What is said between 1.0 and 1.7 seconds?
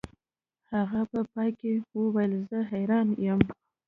په پای